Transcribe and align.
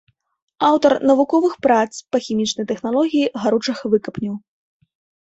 Аўтар 0.69 0.93
навуковых 1.09 1.53
прац 1.65 1.91
па 2.13 2.21
хімічнай 2.29 2.65
тэхналогіі 2.71 3.29
гаручых 3.45 3.77
выкапняў. 3.93 4.35